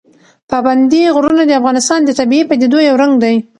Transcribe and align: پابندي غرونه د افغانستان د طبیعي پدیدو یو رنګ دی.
پابندي 0.49 1.01
غرونه 1.15 1.43
د 1.45 1.51
افغانستان 1.59 1.99
د 2.03 2.09
طبیعي 2.19 2.43
پدیدو 2.49 2.79
یو 2.87 2.95
رنګ 3.01 3.13
دی. 3.23 3.35